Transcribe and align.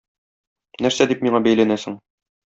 Нәрсә 0.85 1.07
дип 1.11 1.21
миңа 1.27 1.41
бәйләнәсең? 1.49 1.99